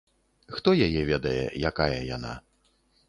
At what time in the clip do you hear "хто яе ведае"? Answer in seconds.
0.55-1.43